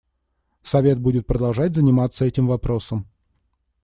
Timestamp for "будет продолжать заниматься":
0.99-2.25